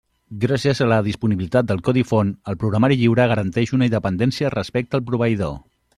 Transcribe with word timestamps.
Gràcies 0.43 0.79
a 0.85 0.87
la 0.91 0.95
disponibilitat 1.07 1.67
del 1.71 1.83
codi 1.89 2.03
font, 2.13 2.31
el 2.53 2.59
programari 2.63 2.99
lliure 3.03 3.27
garanteix 3.33 3.75
una 3.79 3.91
independència 3.91 4.53
respecte 4.59 5.01
al 5.01 5.05
proveïdor. 5.13 5.55